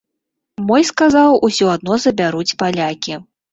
Мой 0.71 0.85
сказаў, 0.91 1.37
усё 1.49 1.69
адно 1.75 2.01
забяруць 2.07 2.57
палякі. 2.65 3.23